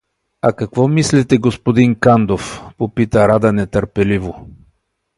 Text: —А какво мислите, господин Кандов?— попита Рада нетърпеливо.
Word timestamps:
—А 0.41 0.53
какво 0.53 0.87
мислите, 0.87 1.37
господин 1.37 1.95
Кандов?— 1.95 2.61
попита 2.77 3.27
Рада 3.27 3.53
нетърпеливо. 3.53 4.47